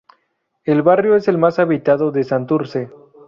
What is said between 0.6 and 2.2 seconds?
El barrio es el más habitado